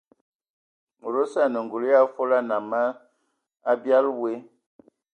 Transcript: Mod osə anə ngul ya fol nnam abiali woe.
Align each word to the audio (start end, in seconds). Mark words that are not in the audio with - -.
Mod 0.99 1.15
osə 1.23 1.39
anə 1.45 1.59
ngul 1.65 1.83
ya 1.91 1.99
fol 2.15 2.31
nnam 2.41 2.69
abiali 3.71 4.11
woe. 4.19 4.33